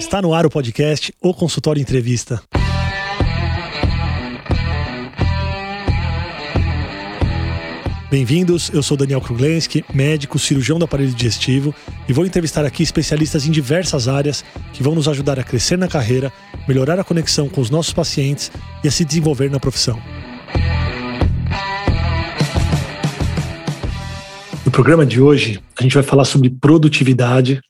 [0.00, 2.42] Está no ar o podcast O Consultório Entrevista.
[8.10, 11.74] Bem-vindos, eu sou Daniel Kruglenski, médico, cirurgião do aparelho digestivo
[12.08, 14.42] e vou entrevistar aqui especialistas em diversas áreas
[14.72, 16.32] que vão nos ajudar a crescer na carreira,
[16.66, 18.50] melhorar a conexão com os nossos pacientes
[18.82, 20.00] e a se desenvolver na profissão.
[24.64, 27.60] No programa de hoje, a gente vai falar sobre produtividade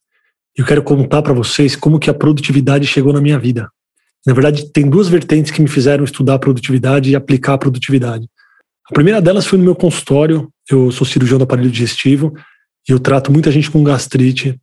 [0.60, 3.68] eu quero contar para vocês como que a produtividade chegou na minha vida.
[4.26, 8.28] Na verdade, tem duas vertentes que me fizeram estudar a produtividade e aplicar a produtividade.
[8.90, 10.48] A primeira delas foi no meu consultório.
[10.70, 12.34] Eu sou cirurgião do aparelho digestivo
[12.86, 14.60] e eu trato muita gente com gastrite.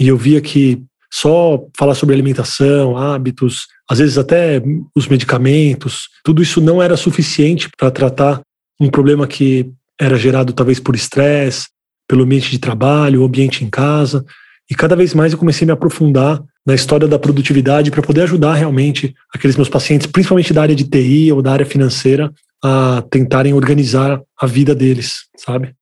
[0.00, 0.82] E eu via que
[1.12, 4.60] só falar sobre alimentação, hábitos, às vezes até
[4.94, 8.40] os medicamentos, tudo isso não era suficiente para tratar
[8.80, 11.68] um problema que era gerado talvez por estresse,
[12.08, 14.24] pelo ambiente de trabalho, ambiente em casa.
[14.70, 18.22] E cada vez mais eu comecei a me aprofundar na história da produtividade para poder
[18.22, 23.02] ajudar realmente aqueles meus pacientes, principalmente da área de TI ou da área financeira, a
[23.10, 25.74] tentarem organizar a vida deles, sabe?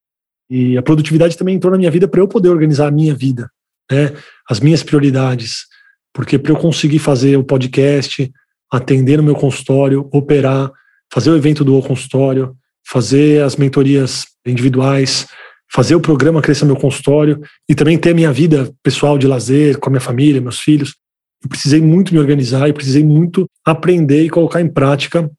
[0.49, 3.49] E a produtividade também entrou na minha vida para eu poder organizar a minha vida,
[3.91, 4.13] né?
[4.47, 5.65] As minhas prioridades.
[6.13, 8.31] Porque para eu conseguir fazer o podcast,
[8.71, 10.71] atender no meu consultório, operar,
[11.11, 12.55] fazer o evento do consultório,
[12.87, 15.27] fazer as mentorias individuais,
[15.75, 19.77] fazer o programa Cresça Meu Consultório e também ter a minha vida pessoal de lazer
[19.77, 20.95] com a minha família, meus filhos.
[21.43, 25.29] Eu precisei muito me organizar e precisei muito aprender e colocar em prática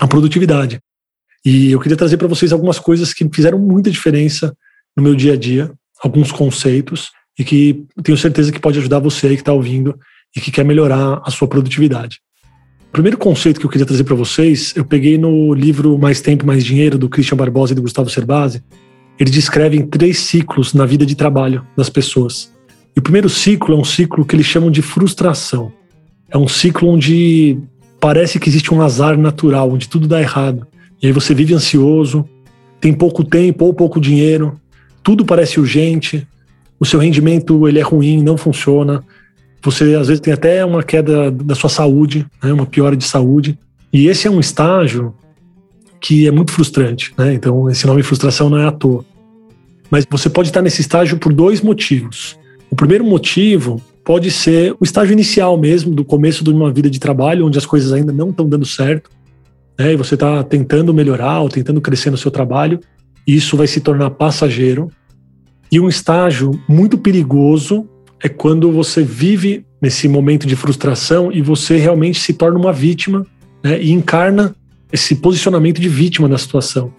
[0.00, 0.80] a produtividade.
[1.46, 4.52] E eu queria trazer para vocês algumas coisas que fizeram muita diferença
[4.96, 5.70] no meu dia a dia,
[6.02, 9.96] alguns conceitos, e que tenho certeza que pode ajudar você aí que está ouvindo
[10.36, 12.18] e que quer melhorar a sua produtividade.
[12.88, 16.44] O primeiro conceito que eu queria trazer para vocês, eu peguei no livro Mais Tempo,
[16.44, 18.60] Mais Dinheiro, do Christian Barbosa e do Gustavo Cerbasi.
[19.18, 22.52] Eles descrevem três ciclos na vida de trabalho das pessoas.
[22.96, 25.72] E o primeiro ciclo é um ciclo que eles chamam de frustração.
[26.28, 27.58] É um ciclo onde
[28.00, 30.66] parece que existe um azar natural, onde tudo dá errado.
[31.02, 32.28] E aí você vive ansioso,
[32.80, 34.60] tem pouco tempo ou pouco dinheiro,
[35.02, 36.26] tudo parece urgente,
[36.78, 39.02] o seu rendimento ele é ruim, não funciona.
[39.62, 43.58] Você às vezes tem até uma queda da sua saúde, né, uma piora de saúde.
[43.92, 45.14] E esse é um estágio
[46.04, 47.32] que é muito frustrante, né?
[47.32, 49.02] Então esse nome frustração não é à toa.
[49.90, 52.38] Mas você pode estar nesse estágio por dois motivos.
[52.70, 57.00] O primeiro motivo pode ser o estágio inicial mesmo, do começo de uma vida de
[57.00, 59.08] trabalho, onde as coisas ainda não estão dando certo
[59.78, 62.80] né, e você está tentando melhorar ou tentando crescer no seu trabalho,
[63.26, 64.90] e isso vai se tornar passageiro.
[65.72, 67.88] E um estágio muito perigoso
[68.22, 73.26] é quando você vive nesse momento de frustração e você realmente se torna uma vítima
[73.62, 74.54] né, e encarna
[74.94, 76.92] esse posicionamento de vítima da situação.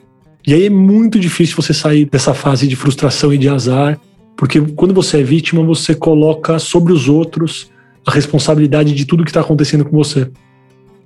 [0.45, 3.97] E aí é muito difícil você sair dessa fase de frustração e de azar,
[4.35, 7.71] porque quando você é vítima, você coloca sobre os outros
[8.05, 10.29] a responsabilidade de tudo que está acontecendo com você.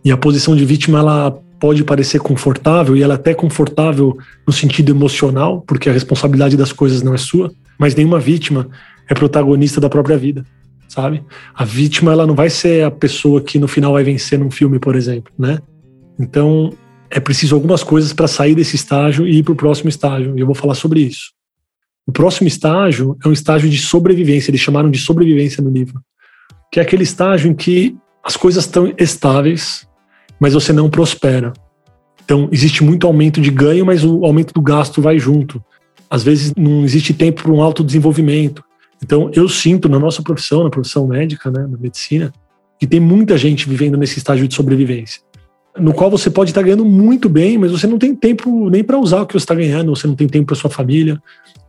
[0.03, 4.17] E a posição de vítima ela pode parecer confortável e ela é até confortável
[4.47, 8.67] no sentido emocional, porque a responsabilidade das coisas não é sua, mas nenhuma vítima
[9.07, 10.43] é protagonista da própria vida,
[10.87, 11.23] sabe?
[11.53, 14.79] A vítima ela não vai ser a pessoa que no final vai vencer num filme,
[14.79, 15.59] por exemplo, né?
[16.19, 16.73] Então
[17.09, 20.41] é preciso algumas coisas para sair desse estágio e ir para o próximo estágio, e
[20.41, 21.31] eu vou falar sobre isso.
[22.05, 26.01] O próximo estágio é um estágio de sobrevivência, eles chamaram de sobrevivência no livro,
[26.71, 29.87] que é aquele estágio em que as coisas estão estáveis,
[30.39, 31.53] mas você não prospera.
[32.23, 35.63] Então, existe muito aumento de ganho, mas o aumento do gasto vai junto.
[36.09, 38.63] Às vezes, não existe tempo para um autodesenvolvimento.
[39.03, 42.31] Então, eu sinto na nossa profissão, na profissão médica, né, na medicina,
[42.79, 45.21] que tem muita gente vivendo nesse estágio de sobrevivência,
[45.79, 48.97] no qual você pode estar ganhando muito bem, mas você não tem tempo nem para
[48.97, 51.21] usar o que você está ganhando, você não tem tempo para sua família,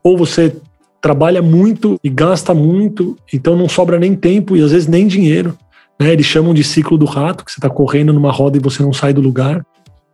[0.03, 0.55] ou você
[1.01, 5.57] trabalha muito e gasta muito, então não sobra nem tempo e às vezes nem dinheiro
[6.01, 6.15] né?
[6.15, 8.93] Eles chamam de ciclo do rato, que você está correndo numa roda e você não
[8.93, 9.65] sai do lugar.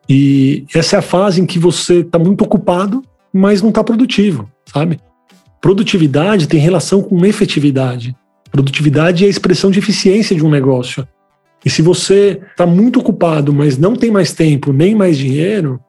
[0.08, 3.02] E essa é a fase em que você está muito ocupado,
[3.32, 4.98] mas não está produtivo, sabe?
[5.60, 8.16] Produtividade tem relação com efetividade.
[8.50, 11.06] Produtividade é a expressão de eficiência de um negócio.
[11.66, 15.80] E se você está muito ocupado, mas não tem mais tempo nem mais dinheiro,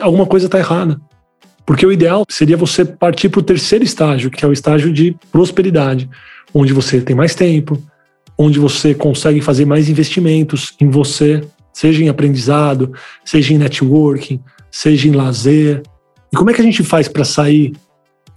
[0.00, 1.00] alguma coisa está errada.
[1.66, 5.16] Porque o ideal seria você partir para o terceiro estágio, que é o estágio de
[5.32, 6.08] prosperidade,
[6.54, 7.76] onde você tem mais tempo,
[8.38, 12.92] onde você consegue fazer mais investimentos em você, seja em aprendizado,
[13.24, 14.40] seja em networking,
[14.70, 15.82] seja em lazer.
[16.32, 17.72] E como é que a gente faz para sair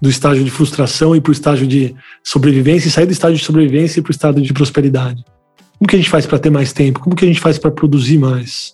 [0.01, 3.45] do estágio de frustração e para o estágio de sobrevivência e sair do estágio de
[3.45, 5.23] sobrevivência para o estado de prosperidade?
[5.79, 6.99] Como que a gente faz para ter mais tempo?
[6.99, 8.73] Como que a gente faz para produzir mais?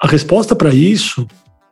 [0.00, 1.26] A resposta para isso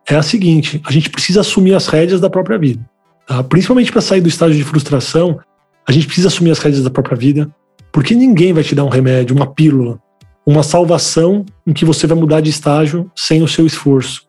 [0.06, 2.84] é a seguinte: a gente precisa assumir as rédeas da própria vida.
[3.26, 3.42] Tá?
[3.42, 5.40] Principalmente para sair do estágio de frustração,
[5.88, 7.50] a gente precisa assumir as rédeas da própria vida,
[7.90, 9.98] Porque ninguém vai te dar um remédio, uma pílula,
[10.44, 14.26] uma salvação em que você vai mudar de estágio sem o seu esforço.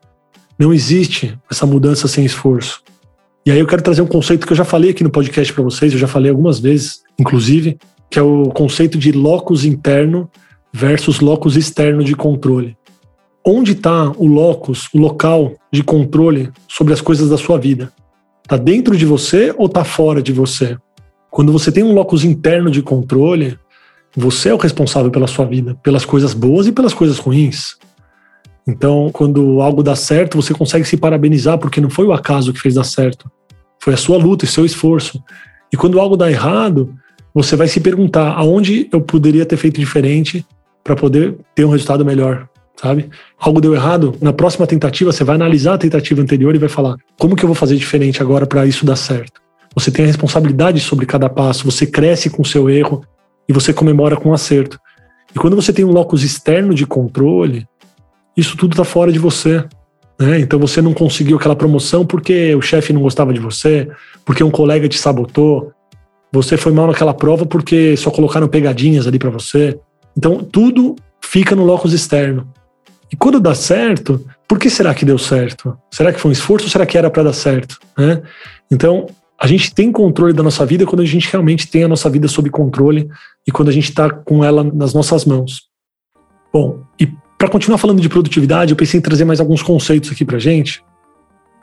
[0.57, 2.81] Não existe essa mudança sem esforço.
[3.45, 5.63] E aí eu quero trazer um conceito que eu já falei aqui no podcast para
[5.63, 7.77] vocês, eu já falei algumas vezes, inclusive,
[8.15, 10.31] que é o conceito de locus interno
[10.71, 12.77] versus locus externo de controle.
[13.45, 17.91] Onde está o locus, o local de controle sobre as coisas da sua vida?
[18.41, 20.77] Está dentro de você ou está fora de você?
[21.29, 23.59] Quando você tem um locus interno de controle,
[24.15, 27.75] você é o responsável pela sua vida, pelas coisas boas e pelas coisas ruins.
[28.65, 32.61] Então, quando algo dá certo, você consegue se parabenizar porque não foi o acaso que
[32.61, 33.29] fez dar certo.
[33.77, 35.21] Foi a sua luta e seu esforço.
[35.69, 36.95] E quando algo dá errado,
[37.35, 40.45] você vai se perguntar aonde eu poderia ter feito diferente
[40.81, 42.47] para poder ter um resultado melhor,
[42.77, 43.09] sabe?
[43.37, 46.95] Algo deu errado, na próxima tentativa você vai analisar a tentativa anterior e vai falar:
[47.19, 49.41] como que eu vou fazer diferente agora para isso dar certo?
[49.75, 53.03] Você tem a responsabilidade sobre cada passo, você cresce com o seu erro
[53.49, 54.79] e você comemora com o acerto.
[55.35, 57.67] E quando você tem um locus externo de controle,
[58.37, 59.65] isso tudo está fora de você.
[60.17, 60.39] Né?
[60.39, 63.89] Então você não conseguiu aquela promoção porque o chefe não gostava de você,
[64.23, 65.73] porque um colega te sabotou,
[66.35, 69.79] você foi mal naquela prova porque só colocaram pegadinhas ali para você.
[70.17, 72.47] Então tudo fica no locus externo.
[73.11, 75.77] E quando dá certo, por que será que deu certo?
[75.91, 77.79] Será que foi um esforço ou será que era para dar certo?
[77.97, 78.21] Né?
[78.71, 79.07] Então,
[79.39, 82.27] a gente tem controle da nossa vida quando a gente realmente tem a nossa vida
[82.27, 83.07] sob controle
[83.47, 85.63] e quando a gente está com ela nas nossas mãos.
[86.51, 90.25] Bom, e para continuar falando de produtividade, eu pensei em trazer mais alguns conceitos aqui
[90.25, 90.83] para gente.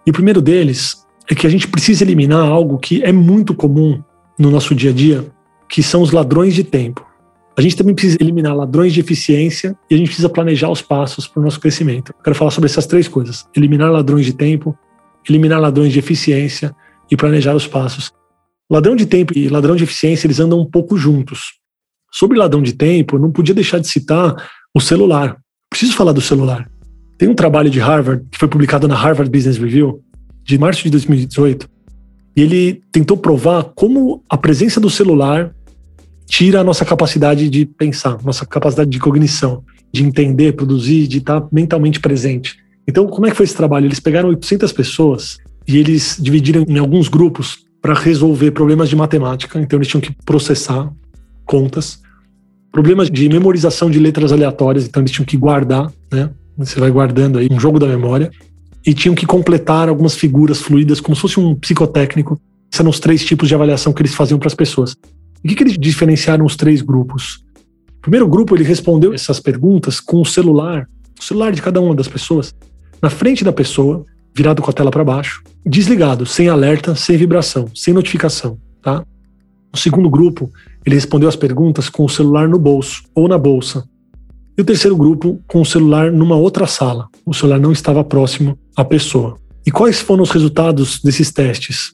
[0.06, 4.02] E o primeiro deles é que a gente precisa eliminar algo que é muito comum
[4.42, 5.24] no nosso dia a dia,
[5.68, 7.06] que são os ladrões de tempo.
[7.56, 11.28] A gente também precisa eliminar ladrões de eficiência e a gente precisa planejar os passos
[11.28, 12.12] para o nosso crescimento.
[12.18, 14.76] Eu quero falar sobre essas três coisas: eliminar ladrões de tempo,
[15.28, 16.74] eliminar ladrões de eficiência
[17.10, 18.12] e planejar os passos.
[18.68, 21.52] Ladrão de tempo e ladrão de eficiência, eles andam um pouco juntos.
[22.10, 24.34] Sobre ladrão de tempo, não podia deixar de citar
[24.74, 25.36] o celular.
[25.70, 26.68] Preciso falar do celular.
[27.16, 30.02] Tem um trabalho de Harvard que foi publicado na Harvard Business Review
[30.42, 31.71] de março de 2018
[32.36, 35.54] e ele tentou provar como a presença do celular
[36.26, 39.62] tira a nossa capacidade de pensar, nossa capacidade de cognição,
[39.92, 42.56] de entender, produzir, de estar mentalmente presente.
[42.88, 43.86] Então, como é que foi esse trabalho?
[43.86, 45.38] Eles pegaram 800 pessoas
[45.68, 49.60] e eles dividiram em alguns grupos para resolver problemas de matemática.
[49.60, 50.90] Então eles tinham que processar
[51.44, 52.00] contas,
[52.70, 54.86] problemas de memorização de letras aleatórias.
[54.86, 56.30] Então eles tinham que guardar, né?
[56.56, 58.30] Você vai guardando aí um jogo da memória
[58.84, 62.40] e tinham que completar algumas figuras fluídas como se fosse um psicotécnico.
[62.70, 64.96] Esses eram os três tipos de avaliação que eles faziam para as pessoas.
[65.44, 67.44] E o que, que eles diferenciaram os três grupos?
[67.98, 70.88] O primeiro grupo ele respondeu essas perguntas com o celular,
[71.18, 72.54] o celular de cada uma das pessoas,
[73.00, 77.68] na frente da pessoa, virado com a tela para baixo, desligado, sem alerta, sem vibração,
[77.74, 79.04] sem notificação, tá?
[79.72, 80.50] O segundo grupo,
[80.84, 83.84] ele respondeu as perguntas com o celular no bolso ou na bolsa.
[84.56, 87.08] E o terceiro grupo, com o celular numa outra sala.
[87.24, 89.36] O celular não estava próximo à pessoa.
[89.66, 91.92] E quais foram os resultados desses testes?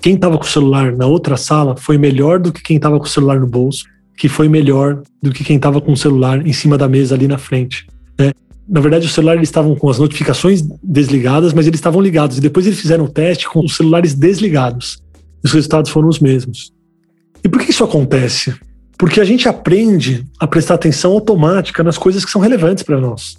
[0.00, 3.04] Quem estava com o celular na outra sala foi melhor do que quem estava com
[3.04, 3.84] o celular no bolso,
[4.16, 7.28] que foi melhor do que quem estava com o celular em cima da mesa ali
[7.28, 7.86] na frente.
[8.18, 8.32] Né?
[8.70, 12.38] na verdade, o celular eles estavam com as notificações desligadas, mas eles estavam ligados.
[12.38, 15.02] E depois eles fizeram o teste com os celulares desligados.
[15.42, 16.72] Os resultados foram os mesmos.
[17.42, 18.54] E por que isso acontece?
[19.00, 23.38] Porque a gente aprende a prestar atenção automática nas coisas que são relevantes para nós,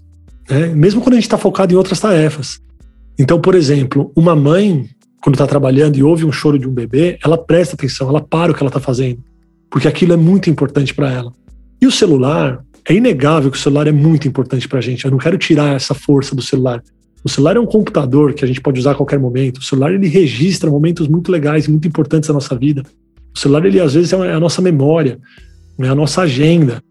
[0.50, 0.66] né?
[0.66, 2.60] mesmo quando a gente está focado em outras tarefas.
[3.20, 4.90] Então, por exemplo, uma mãe,
[5.22, 8.52] quando está trabalhando e ouve um choro de um bebê, ela presta atenção, ela para
[8.52, 9.24] o que ela está fazendo,
[9.70, 11.32] porque aquilo é muito importante para ela.
[11.80, 15.06] E o celular, é inegável que o celular é muito importante para a gente.
[15.06, 16.84] Eu não quero tirar essa força do celular.
[17.24, 19.60] O celular é um computador que a gente pode usar a qualquer momento.
[19.60, 22.82] O celular ele registra momentos muito legais muito importantes da nossa vida.
[23.32, 25.20] O celular ele às vezes é a nossa memória,
[25.88, 26.82] é a nossa agenda.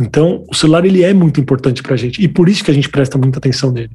[0.00, 2.74] Então, o celular ele é muito importante para a gente e por isso que a
[2.74, 3.90] gente presta muita atenção nele.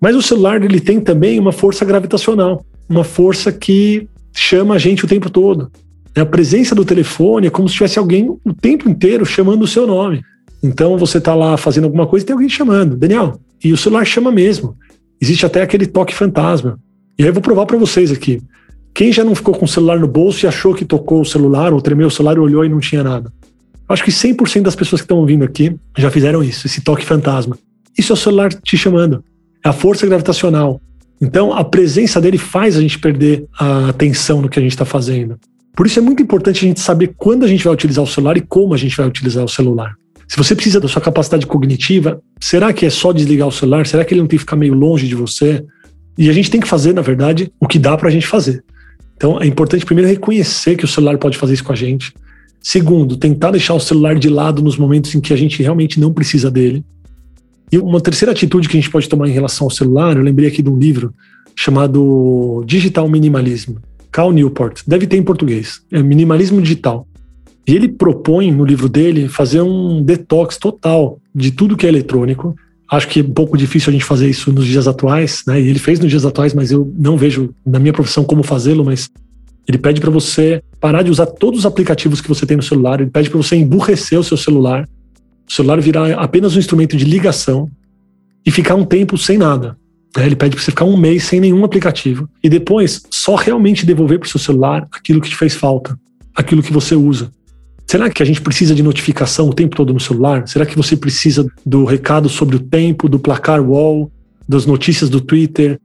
[0.00, 5.04] Mas o celular ele tem também uma força gravitacional, uma força que chama a gente
[5.04, 5.70] o tempo todo.
[6.14, 9.86] A presença do telefone é como se tivesse alguém o tempo inteiro chamando o seu
[9.86, 10.22] nome.
[10.62, 14.04] Então você está lá fazendo alguma coisa e tem alguém chamando, Daniel, e o celular
[14.06, 14.76] chama mesmo.
[15.20, 16.78] Existe até aquele toque fantasma.
[17.18, 18.40] E aí eu vou provar para vocês aqui.
[18.94, 21.72] Quem já não ficou com o celular no bolso e achou que tocou o celular,
[21.72, 23.30] ou tremeu o celular e olhou e não tinha nada?
[23.88, 27.56] Acho que 100% das pessoas que estão ouvindo aqui já fizeram isso, esse toque fantasma.
[27.96, 29.24] Isso é o celular te chamando.
[29.64, 30.80] É a força gravitacional.
[31.20, 34.84] Então, a presença dele faz a gente perder a atenção no que a gente está
[34.84, 35.38] fazendo.
[35.74, 38.36] Por isso é muito importante a gente saber quando a gente vai utilizar o celular
[38.36, 39.94] e como a gente vai utilizar o celular.
[40.28, 43.86] Se você precisa da sua capacidade cognitiva, será que é só desligar o celular?
[43.86, 45.64] Será que ele não tem que ficar meio longe de você?
[46.18, 48.64] E a gente tem que fazer, na verdade, o que dá para a gente fazer.
[49.16, 52.12] Então é importante primeiro reconhecer que o celular pode fazer isso com a gente.
[52.68, 56.12] Segundo, tentar deixar o celular de lado nos momentos em que a gente realmente não
[56.12, 56.84] precisa dele.
[57.70, 60.48] E uma terceira atitude que a gente pode tomar em relação ao celular, eu lembrei
[60.48, 61.14] aqui de um livro
[61.54, 63.74] chamado Digital Minimalism,
[64.10, 67.06] Cal Newport, deve ter em português, é Minimalismo Digital.
[67.68, 72.56] E ele propõe no livro dele fazer um detox total de tudo que é eletrônico.
[72.90, 75.60] Acho que é um pouco difícil a gente fazer isso nos dias atuais, né?
[75.60, 78.84] E ele fez nos dias atuais, mas eu não vejo na minha profissão como fazê-lo,
[78.84, 79.08] mas
[79.68, 83.00] ele pede para você parar de usar todos os aplicativos que você tem no celular,
[83.00, 84.88] ele pede para você emburrecer o seu celular,
[85.48, 87.68] o celular virar apenas um instrumento de ligação
[88.44, 89.76] e ficar um tempo sem nada.
[90.16, 90.26] Né?
[90.26, 94.18] Ele pede para você ficar um mês sem nenhum aplicativo e depois só realmente devolver
[94.18, 95.98] para o seu celular aquilo que te fez falta,
[96.34, 97.30] aquilo que você usa.
[97.86, 100.46] Será que a gente precisa de notificação o tempo todo no celular?
[100.48, 104.10] Será que você precisa do recado sobre o tempo, do placar wall,
[104.48, 105.78] das notícias do Twitter,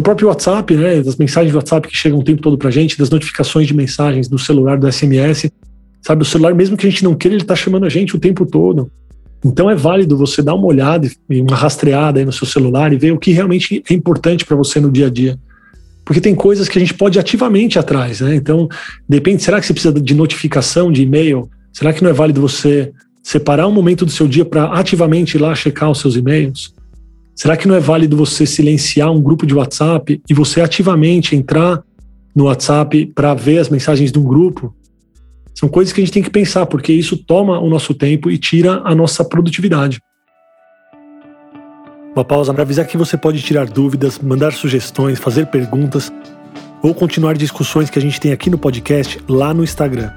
[0.00, 2.98] do próprio WhatsApp, né, das mensagens do WhatsApp que chegam o tempo todo pra gente,
[2.98, 5.50] das notificações de mensagens do celular, do SMS?
[6.00, 8.18] Sabe, o celular, mesmo que a gente não queira, ele está chamando a gente o
[8.18, 8.90] tempo todo.
[9.44, 12.96] Então é válido você dar uma olhada e uma rastreada aí no seu celular e
[12.96, 15.38] ver o que realmente é importante para você no dia a dia.
[16.02, 18.34] Porque tem coisas que a gente pode ativamente atrás, né?
[18.34, 18.68] Então,
[19.06, 21.48] depende, será que você precisa de notificação de e-mail?
[21.74, 22.90] Será que não é válido você
[23.22, 26.74] separar um momento do seu dia para ativamente ir lá checar os seus e-mails?
[27.40, 31.82] Será que não é válido você silenciar um grupo de WhatsApp e você ativamente entrar
[32.36, 34.76] no WhatsApp para ver as mensagens de um grupo?
[35.54, 38.36] São coisas que a gente tem que pensar, porque isso toma o nosso tempo e
[38.36, 40.02] tira a nossa produtividade.
[42.14, 46.12] Uma pausa para avisar que você pode tirar dúvidas, mandar sugestões, fazer perguntas
[46.82, 50.12] ou continuar discussões que a gente tem aqui no podcast lá no Instagram,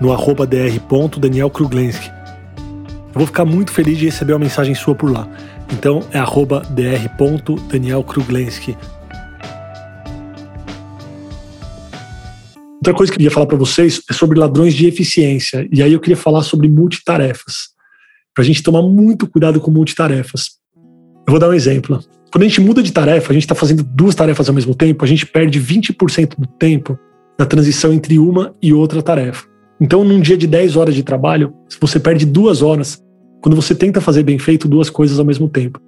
[0.00, 2.08] no arroba dr.danielkruglenski.
[2.08, 5.28] Eu vou ficar muito feliz de receber uma mensagem sua por lá.
[5.74, 8.76] Então é arroba dr.danielkruglenski.
[12.76, 15.66] Outra coisa que eu queria falar para vocês é sobre ladrões de eficiência.
[15.72, 17.74] E aí eu queria falar sobre multitarefas.
[18.34, 20.58] Para a gente tomar muito cuidado com multitarefas.
[21.26, 21.98] Eu vou dar um exemplo.
[22.30, 25.04] Quando a gente muda de tarefa, a gente está fazendo duas tarefas ao mesmo tempo,
[25.04, 26.98] a gente perde 20% do tempo
[27.38, 29.46] na transição entre uma e outra tarefa.
[29.80, 33.03] Então, num dia de 10 horas de trabalho, você perde duas horas
[33.44, 35.78] quando você tenta fazer bem feito duas coisas ao mesmo tempo.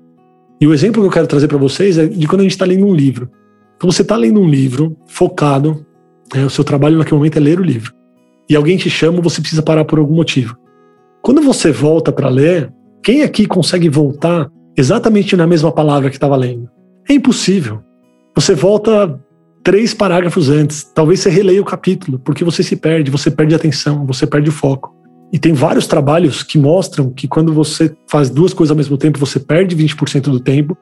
[0.60, 2.66] E o exemplo que eu quero trazer para vocês é de quando a gente está
[2.66, 3.30] lendo um livro.
[3.74, 5.82] Então, você está lendo um livro focado,
[6.34, 7.94] né, o seu trabalho naquele momento é ler o livro.
[8.46, 10.54] E alguém te chama, você precisa parar por algum motivo.
[11.22, 12.70] Quando você volta para ler,
[13.02, 16.68] quem aqui consegue voltar exatamente na mesma palavra que estava lendo.
[17.08, 17.80] É impossível.
[18.34, 19.18] Você volta
[19.64, 23.56] três parágrafos antes, talvez você releia o capítulo, porque você se perde, você perde a
[23.56, 24.94] atenção, você perde o foco.
[25.32, 29.18] E tem vários trabalhos que mostram que quando você faz duas coisas ao mesmo tempo,
[29.18, 30.76] você perde 20% do tempo.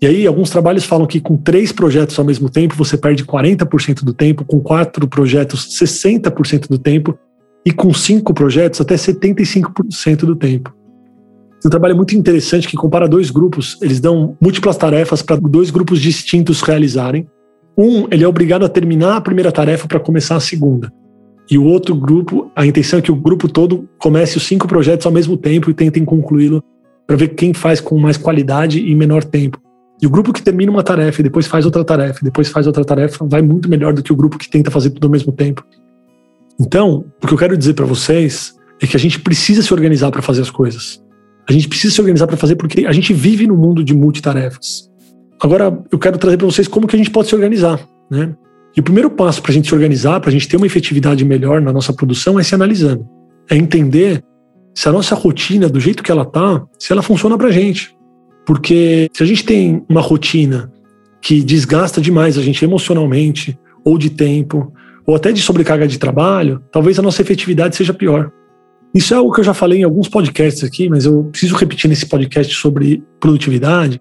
[0.00, 4.04] E aí, alguns trabalhos falam que com três projetos ao mesmo tempo, você perde 40%
[4.04, 7.18] do tempo, com quatro projetos, 60% do tempo,
[7.66, 10.72] e com cinco projetos, até 75% do tempo.
[11.64, 13.76] Um trabalho muito interessante que compara dois grupos.
[13.82, 17.26] Eles dão múltiplas tarefas para dois grupos distintos realizarem.
[17.76, 20.92] Um, ele é obrigado a terminar a primeira tarefa para começar a segunda.
[21.50, 25.06] E o outro grupo, a intenção é que o grupo todo comece os cinco projetos
[25.06, 26.62] ao mesmo tempo e tentem concluí-lo
[27.06, 29.58] para ver quem faz com mais qualidade e menor tempo.
[30.00, 32.84] E o grupo que termina uma tarefa e depois faz outra tarefa, depois faz outra
[32.84, 35.64] tarefa, vai muito melhor do que o grupo que tenta fazer tudo ao mesmo tempo.
[36.60, 40.10] Então, o que eu quero dizer para vocês é que a gente precisa se organizar
[40.10, 41.02] para fazer as coisas.
[41.48, 44.88] A gente precisa se organizar para fazer porque a gente vive no mundo de multitarefas.
[45.40, 48.36] Agora, eu quero trazer para vocês como que a gente pode se organizar, né?
[48.78, 51.24] E o primeiro passo para a gente se organizar, para a gente ter uma efetividade
[51.24, 53.04] melhor na nossa produção, é se analisando.
[53.50, 54.22] É entender
[54.72, 57.92] se a nossa rotina, do jeito que ela tá, se ela funciona para a gente.
[58.46, 60.70] Porque se a gente tem uma rotina
[61.20, 64.72] que desgasta demais a gente emocionalmente, ou de tempo,
[65.04, 68.30] ou até de sobrecarga de trabalho, talvez a nossa efetividade seja pior.
[68.94, 71.90] Isso é algo que eu já falei em alguns podcasts aqui, mas eu preciso repetir
[71.90, 74.00] nesse podcast sobre produtividade,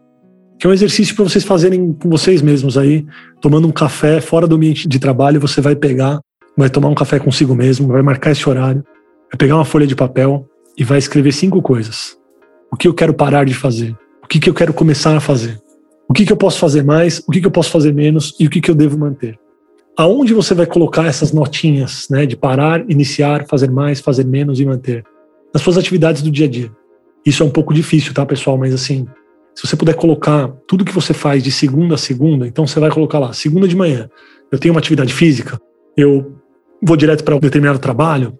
[0.60, 3.06] que é um exercício para vocês fazerem com vocês mesmos aí,
[3.42, 6.20] tomando um café fora do ambiente de trabalho, você vai pegar,
[6.58, 8.84] vai tomar um café consigo mesmo, vai marcar esse horário,
[9.32, 10.48] vai pegar uma folha de papel
[10.78, 12.18] e vai escrever cinco coisas.
[12.72, 13.96] O que eu quero parar de fazer?
[14.24, 15.60] O que, que eu quero começar a fazer?
[16.10, 17.20] O que, que eu posso fazer mais?
[17.20, 18.36] O que, que eu posso fazer menos?
[18.40, 19.38] E o que, que eu devo manter?
[19.98, 24.66] aonde você vai colocar essas notinhas, né, de parar, iniciar, fazer mais, fazer menos e
[24.66, 25.04] manter?
[25.52, 26.72] Nas suas atividades do dia a dia.
[27.26, 28.58] Isso é um pouco difícil, tá, pessoal?
[28.58, 29.08] Mas assim,
[29.58, 32.92] se você puder colocar tudo que você faz de segunda a segunda, então você vai
[32.92, 34.08] colocar lá, segunda de manhã,
[34.52, 35.60] eu tenho uma atividade física,
[35.98, 36.36] eu
[36.80, 38.38] vou direto para um determinado trabalho,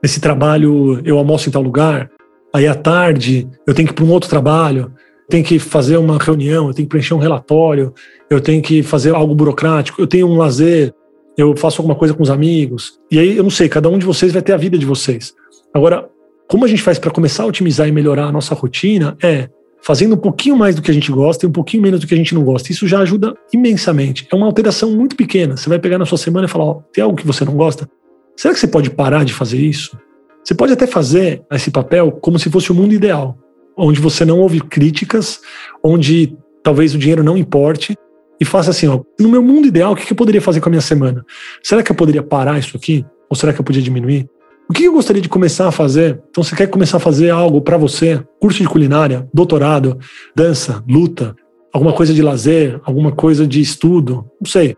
[0.00, 2.08] nesse trabalho eu almoço em tal lugar,
[2.54, 4.92] aí à tarde eu tenho que ir para um outro trabalho,
[5.28, 7.92] tenho que fazer uma reunião, eu tenho que preencher um relatório,
[8.30, 10.94] eu tenho que fazer algo burocrático, eu tenho um lazer,
[11.36, 13.00] eu faço alguma coisa com os amigos.
[13.10, 15.34] E aí, eu não sei, cada um de vocês vai ter a vida de vocês.
[15.74, 16.08] Agora,
[16.46, 19.48] como a gente faz para começar a otimizar e melhorar a nossa rotina é
[19.82, 22.14] fazendo um pouquinho mais do que a gente gosta e um pouquinho menos do que
[22.14, 22.70] a gente não gosta.
[22.70, 24.26] Isso já ajuda imensamente.
[24.32, 25.56] É uma alteração muito pequena.
[25.56, 27.88] Você vai pegar na sua semana e falar: tem algo que você não gosta?
[28.36, 29.98] Será que você pode parar de fazer isso?
[30.44, 33.36] Você pode até fazer esse papel como se fosse o mundo ideal,
[33.76, 35.40] onde você não ouve críticas,
[35.82, 37.96] onde talvez o dinheiro não importe,
[38.40, 40.70] e faça assim: ó, no meu mundo ideal, o que eu poderia fazer com a
[40.70, 41.24] minha semana?
[41.62, 43.04] Será que eu poderia parar isso aqui?
[43.28, 44.28] Ou será que eu podia diminuir?
[44.72, 46.22] O que eu gostaria de começar a fazer?
[46.30, 48.24] Então, você quer começar a fazer algo para você?
[48.40, 49.98] Curso de culinária, doutorado,
[50.34, 51.36] dança, luta,
[51.70, 54.74] alguma coisa de lazer, alguma coisa de estudo, não sei.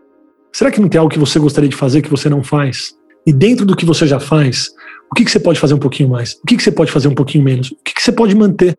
[0.51, 2.93] Será que não tem algo que você gostaria de fazer que você não faz?
[3.25, 4.67] E dentro do que você já faz,
[5.09, 6.33] o que, que você pode fazer um pouquinho mais?
[6.33, 7.71] O que, que você pode fazer um pouquinho menos?
[7.71, 8.77] O que, que você pode manter?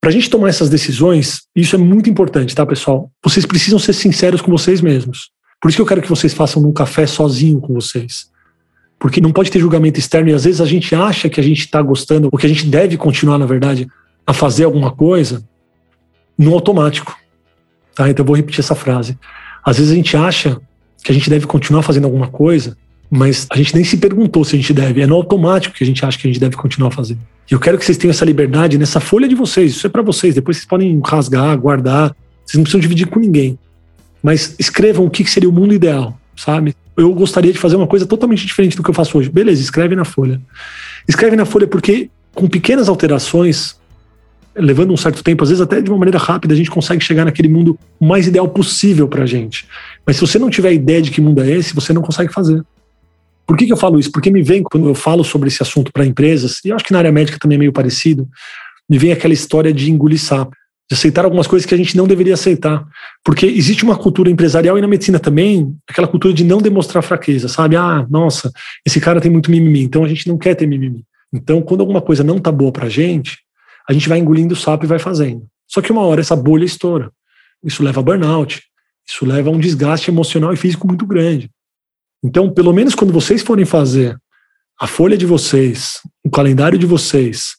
[0.00, 3.10] Para a gente tomar essas decisões, isso é muito importante, tá, pessoal?
[3.22, 5.30] Vocês precisam ser sinceros com vocês mesmos.
[5.60, 8.29] Por isso que eu quero que vocês façam um café sozinho com vocês.
[9.00, 11.60] Porque não pode ter julgamento externo e às vezes a gente acha que a gente
[11.60, 13.88] está gostando, ou que a gente deve continuar, na verdade,
[14.26, 15.42] a fazer alguma coisa
[16.36, 17.16] no automático.
[17.94, 18.10] Tá?
[18.10, 19.18] Então eu vou repetir essa frase.
[19.64, 20.60] Às vezes a gente acha
[21.02, 22.76] que a gente deve continuar fazendo alguma coisa,
[23.10, 25.00] mas a gente nem se perguntou se a gente deve.
[25.00, 27.20] É no automático que a gente acha que a gente deve continuar fazendo.
[27.50, 29.72] E eu quero que vocês tenham essa liberdade nessa folha de vocês.
[29.72, 30.34] Isso é para vocês.
[30.34, 32.14] Depois vocês podem rasgar, guardar.
[32.44, 33.58] Vocês não precisam dividir com ninguém.
[34.22, 36.76] Mas escrevam o que seria o mundo ideal, sabe?
[37.00, 39.30] Eu gostaria de fazer uma coisa totalmente diferente do que eu faço hoje.
[39.30, 40.38] Beleza, escreve na folha.
[41.08, 43.80] Escreve na folha porque com pequenas alterações,
[44.54, 47.24] levando um certo tempo, às vezes até de uma maneira rápida, a gente consegue chegar
[47.24, 49.66] naquele mundo mais ideal possível para a gente.
[50.06, 52.62] Mas se você não tiver ideia de que mundo é esse, você não consegue fazer.
[53.46, 54.12] Por que, que eu falo isso?
[54.12, 56.92] Porque me vem, quando eu falo sobre esse assunto para empresas, e eu acho que
[56.92, 58.28] na área médica também é meio parecido,
[58.88, 60.54] me vem aquela história de engolir sapo,
[60.90, 62.84] de aceitar algumas coisas que a gente não deveria aceitar.
[63.24, 67.46] Porque existe uma cultura empresarial e na medicina também, aquela cultura de não demonstrar fraqueza,
[67.46, 67.76] sabe?
[67.76, 68.50] Ah, nossa,
[68.84, 71.04] esse cara tem muito mimimi, então a gente não quer ter mimimi.
[71.32, 73.38] Então, quando alguma coisa não tá boa pra gente,
[73.88, 75.46] a gente vai engolindo o sapo e vai fazendo.
[75.68, 77.12] Só que uma hora essa bolha estoura.
[77.62, 78.60] Isso leva a burnout,
[79.06, 81.48] isso leva a um desgaste emocional e físico muito grande.
[82.24, 84.18] Então, pelo menos quando vocês forem fazer
[84.80, 87.56] a folha de vocês, o calendário de vocês,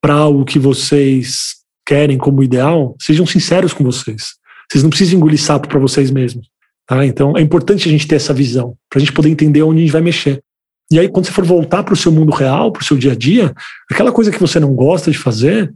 [0.00, 4.34] para o que vocês querem como ideal, sejam sinceros com vocês.
[4.70, 6.48] Vocês não precisam engolir sapo para vocês mesmos.
[6.86, 7.04] Tá?
[7.04, 9.82] Então, é importante a gente ter essa visão, para a gente poder entender onde a
[9.82, 10.42] gente vai mexer.
[10.90, 13.12] E aí, quando você for voltar para o seu mundo real, para o seu dia
[13.12, 13.54] a dia,
[13.90, 15.72] aquela coisa que você não gosta de fazer,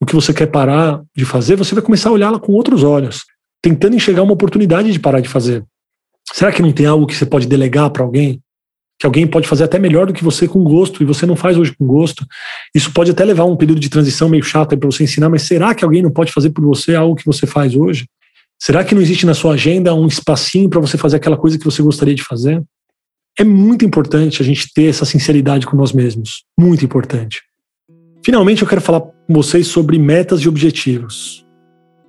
[0.00, 3.24] o que você quer parar de fazer, você vai começar a olhá-la com outros olhos,
[3.62, 5.64] tentando enxergar uma oportunidade de parar de fazer.
[6.32, 8.40] Será que não tem algo que você pode delegar para alguém?
[9.00, 11.56] Que alguém pode fazer até melhor do que você com gosto e você não faz
[11.56, 12.26] hoje com gosto.
[12.74, 15.74] Isso pode até levar um período de transição meio chato para você ensinar, mas será
[15.74, 18.06] que alguém não pode fazer por você algo que você faz hoje?
[18.62, 21.64] Será que não existe na sua agenda um espacinho para você fazer aquela coisa que
[21.64, 22.62] você gostaria de fazer?
[23.38, 26.44] É muito importante a gente ter essa sinceridade com nós mesmos.
[26.58, 27.40] Muito importante.
[28.22, 31.42] Finalmente, eu quero falar com vocês sobre metas e objetivos.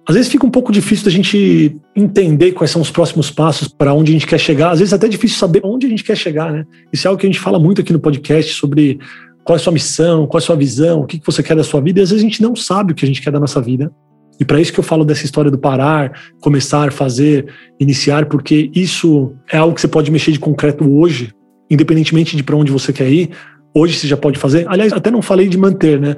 [0.07, 3.93] Às vezes fica um pouco difícil da gente entender quais são os próximos passos para
[3.93, 4.71] onde a gente quer chegar.
[4.71, 6.65] Às vezes é até difícil saber onde a gente quer chegar, né?
[6.91, 8.99] Isso é algo que a gente fala muito aqui no podcast sobre
[9.43, 11.63] qual é a sua missão, qual é a sua visão, o que você quer da
[11.63, 11.99] sua vida.
[11.99, 13.91] E às vezes a gente não sabe o que a gente quer da nossa vida.
[14.39, 17.45] E para isso que eu falo dessa história do parar, começar, fazer,
[17.79, 21.31] iniciar, porque isso é algo que você pode mexer de concreto hoje,
[21.69, 23.29] independentemente de para onde você quer ir.
[23.73, 24.65] Hoje você já pode fazer.
[24.67, 26.15] Aliás, até não falei de manter, né?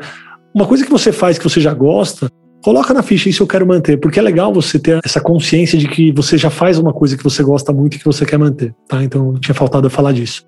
[0.56, 2.30] Uma coisa que você faz que você já gosta,
[2.64, 5.88] coloca na ficha, isso eu quero manter, porque é legal você ter essa consciência de
[5.88, 8.74] que você já faz uma coisa que você gosta muito e que você quer manter,
[8.88, 9.04] tá?
[9.04, 10.46] Então tinha faltado eu falar disso.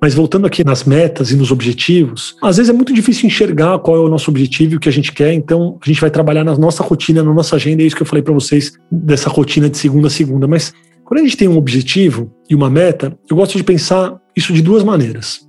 [0.00, 3.96] Mas voltando aqui nas metas e nos objetivos, às vezes é muito difícil enxergar qual
[3.96, 6.44] é o nosso objetivo e o que a gente quer, então a gente vai trabalhar
[6.44, 9.68] na nossa rotina, na nossa agenda, é isso que eu falei para vocês dessa rotina
[9.68, 10.72] de segunda a segunda, mas
[11.04, 14.62] quando a gente tem um objetivo e uma meta, eu gosto de pensar isso de
[14.62, 15.40] duas maneiras.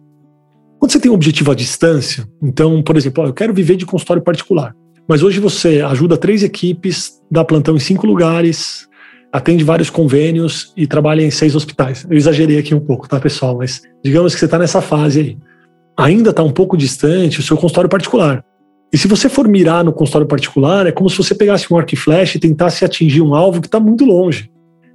[0.80, 4.24] Quando você tem um objetivo à distância, então, por exemplo, eu quero viver de consultório
[4.24, 4.74] particular.
[5.10, 8.88] Mas hoje você ajuda três equipes, dá plantão em cinco lugares,
[9.34, 12.06] atende vários convênios e trabalha em seis hospitais.
[12.08, 13.58] Eu exagerei aqui um pouco, tá, pessoal?
[13.58, 15.38] Mas digamos que você está nessa fase aí.
[15.98, 18.46] Ainda está um pouco distante o seu consultório particular.
[18.94, 21.96] E se você for mirar no consultório particular, é como se você pegasse um arco
[21.96, 24.52] e flecha e tentasse atingir um alvo que está muito longe.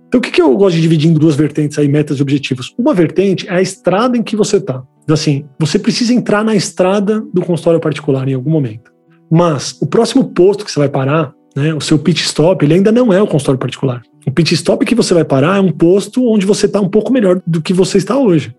[0.07, 2.73] Então, o que, que eu gosto de dividir em duas vertentes aí, metas e objetivos?
[2.79, 4.81] Uma vertente é a estrada em que você está.
[5.03, 8.94] Então, assim, você precisa entrar na estrada do consultório particular em algum momento.
[9.35, 12.93] Mas o próximo posto que você vai parar, né, o seu pit stop, ele ainda
[12.93, 14.01] não é o consultório particular.
[14.25, 17.13] O pit stop que você vai parar é um posto onde você está um pouco
[17.13, 18.55] melhor do que você está hoje.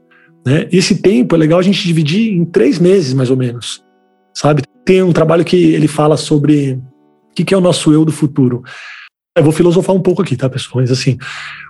[0.45, 0.67] Né?
[0.73, 3.85] Esse tempo é legal a gente dividir em três meses, mais ou menos.
[4.33, 4.63] Sabe?
[4.83, 8.11] Tem um trabalho que ele fala sobre o que, que é o nosso eu do
[8.11, 8.61] futuro.
[9.33, 10.81] Eu vou filosofar um pouco aqui, tá, pessoal?
[10.81, 11.17] Mas assim,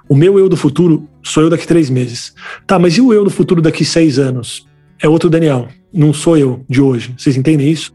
[0.10, 2.34] o meu eu do futuro sou eu daqui três meses.
[2.66, 4.68] Tá, mas e o eu do futuro daqui seis anos?
[5.00, 7.14] É outro Daniel, não sou eu de hoje.
[7.16, 7.95] Vocês entendem isso?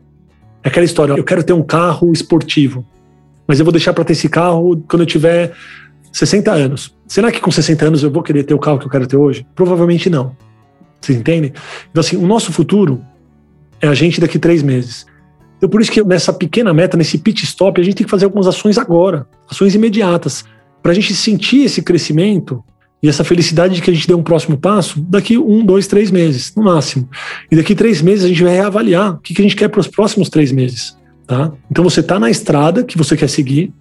[0.62, 2.85] É aquela história, eu quero ter um carro esportivo,
[3.46, 5.53] mas eu vou deixar para ter esse carro quando eu tiver
[6.12, 6.94] 60 anos.
[7.07, 9.16] Será que com 60 anos eu vou querer ter o carro que eu quero ter
[9.16, 9.46] hoje?
[9.55, 10.37] Provavelmente não.
[11.01, 11.53] Vocês entendem?
[11.90, 13.03] Então, assim, o nosso futuro
[13.81, 15.07] é a gente daqui três meses.
[15.57, 18.27] Então, por isso que nessa pequena meta, nesse pit stop, a gente tem que fazer
[18.27, 20.44] algumas ações agora, ações imediatas,
[20.83, 22.62] para a gente sentir esse crescimento
[23.03, 26.11] e essa felicidade de que a gente dê um próximo passo daqui um, dois, três
[26.11, 27.09] meses, no máximo.
[27.51, 29.81] E daqui três meses a gente vai reavaliar o que, que a gente quer para
[29.81, 30.97] os próximos três meses.
[31.27, 31.51] Tá?
[31.71, 33.73] Então você está na estrada que você quer seguir,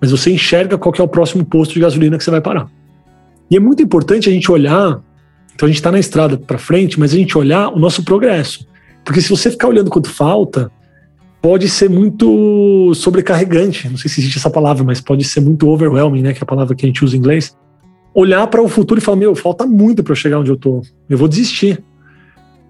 [0.00, 2.68] mas você enxerga qual é o próximo posto de gasolina que você vai parar.
[3.50, 5.00] E é muito importante a gente olhar.
[5.54, 8.66] Então a gente está na estrada para frente, mas a gente olhar o nosso progresso.
[9.04, 10.70] Porque se você ficar olhando quanto falta,
[11.40, 13.88] pode ser muito sobrecarregante.
[13.88, 16.32] Não sei se existe essa palavra, mas pode ser muito overwhelming, né?
[16.32, 17.56] Que é a palavra que a gente usa em inglês
[18.14, 20.82] olhar para o futuro e falar: meu, falta muito para eu chegar onde eu tô,
[21.08, 21.82] eu vou desistir.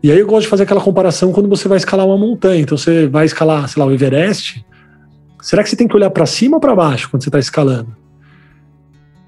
[0.02, 2.60] E aí eu gosto de fazer aquela comparação quando você vai escalar uma montanha.
[2.60, 4.64] Então você vai escalar, sei lá, o Everest.
[5.40, 7.94] Será que você tem que olhar para cima ou para baixo quando você está escalando?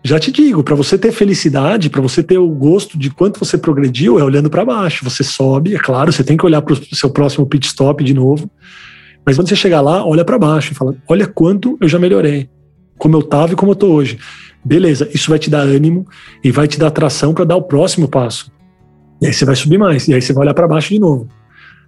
[0.07, 3.57] Já te digo, para você ter felicidade, para você ter o gosto de quanto você
[3.57, 5.03] progrediu, é olhando para baixo.
[5.05, 8.13] Você sobe, é claro, você tem que olhar para o seu próximo pit stop de
[8.13, 8.51] novo.
[9.25, 12.51] Mas quando você chegar lá, olha para baixo e fala: olha quanto eu já melhorei,
[12.99, 14.19] como eu estava e como eu estou hoje.
[14.65, 16.07] Beleza, isso vai te dar ânimo
[16.43, 18.51] e vai te dar atração para dar o próximo passo.
[19.21, 21.29] E aí você vai subir mais, e aí você vai olhar para baixo de novo.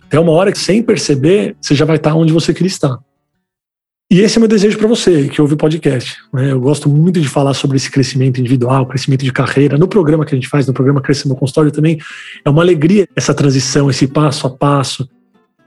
[0.04, 2.98] Até uma hora que, sem perceber, você já vai estar onde você queria estar.
[4.08, 6.16] E esse é meu desejo para você que ouve o podcast.
[6.32, 6.52] Né?
[6.52, 9.76] Eu gosto muito de falar sobre esse crescimento individual, crescimento de carreira.
[9.76, 11.98] No programa que a gente faz, no programa Crescer no Consultório também,
[12.44, 15.08] é uma alegria essa transição, esse passo a passo.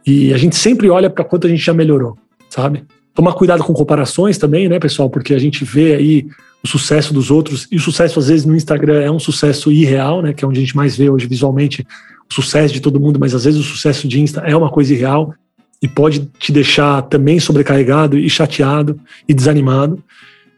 [0.07, 2.17] E a gente sempre olha para quanto a gente já melhorou,
[2.49, 2.85] sabe?
[3.19, 5.09] Tomar cuidado com comparações também, né, pessoal?
[5.09, 6.27] Porque a gente vê aí
[6.63, 10.21] o sucesso dos outros, e o sucesso às vezes no Instagram é um sucesso irreal,
[10.21, 11.85] né, que é onde a gente mais vê hoje visualmente
[12.31, 14.93] o sucesso de todo mundo, mas às vezes o sucesso de Insta é uma coisa
[14.93, 15.33] irreal
[15.81, 20.01] e pode te deixar também sobrecarregado e chateado e desanimado.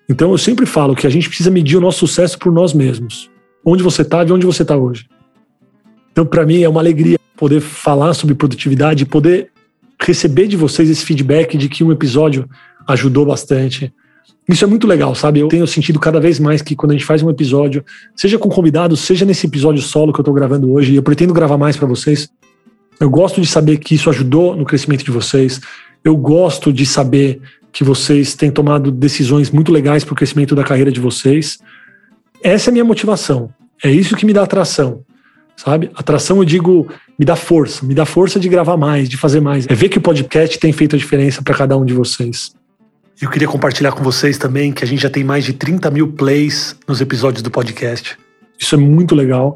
[0.08, 3.28] Então eu sempre falo que a gente precisa medir o nosso sucesso por nós mesmos.
[3.66, 5.08] Onde você está e onde você está hoje.
[6.12, 9.50] Então para mim é uma alegria poder falar sobre produtividade poder
[10.02, 12.50] receber de vocês esse feedback de que um episódio
[12.88, 13.94] ajudou bastante,
[14.50, 15.40] isso é muito legal, sabe?
[15.40, 17.86] Eu tenho sentido cada vez mais que quando a gente faz um episódio,
[18.16, 21.34] seja com convidados, seja nesse episódio solo que eu tô gravando hoje, e eu pretendo
[21.34, 22.30] gravar mais para vocês.
[23.00, 25.62] Eu gosto de saber que isso ajudou no crescimento de vocês.
[26.04, 27.40] Eu gosto de saber
[27.72, 31.60] que vocês têm tomado decisões muito legais para o crescimento da carreira de vocês.
[32.44, 33.50] Essa é a minha motivação.
[33.84, 35.04] É isso que me dá atração,
[35.56, 35.92] sabe?
[35.96, 36.88] Atração, eu digo,
[37.18, 39.66] me dá força, me dá força de gravar mais, de fazer mais.
[39.68, 42.54] É ver que o podcast tem feito a diferença para cada um de vocês.
[43.22, 46.12] Eu queria compartilhar com vocês também que a gente já tem mais de 30 mil
[46.14, 48.18] plays nos episódios do podcast.
[48.58, 49.56] Isso é muito legal.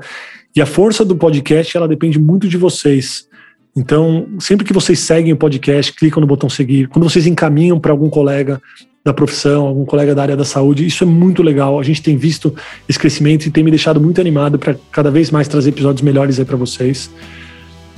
[0.55, 3.27] E a força do podcast, ela depende muito de vocês.
[3.75, 7.91] Então, sempre que vocês seguem o podcast, clicam no botão seguir, quando vocês encaminham para
[7.91, 8.61] algum colega
[9.05, 11.79] da profissão, algum colega da área da saúde, isso é muito legal.
[11.79, 12.55] A gente tem visto
[12.89, 16.39] esse crescimento e tem me deixado muito animado para cada vez mais trazer episódios melhores
[16.39, 17.11] aí para vocês.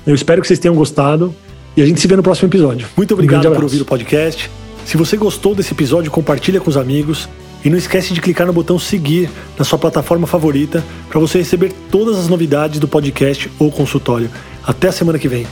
[0.06, 1.34] Eu espero que vocês tenham gostado
[1.78, 2.86] e a gente se vê no próximo episódio.
[2.98, 4.52] Muito obrigado um por ouvir o podcast.
[4.86, 7.30] Se você gostou desse episódio, compartilha com os amigos
[7.64, 11.72] e não esquece de clicar no botão seguir na sua plataforma favorita para você receber
[11.90, 14.30] todas as novidades do podcast ou consultório.
[14.62, 15.48] Até a semana que vem.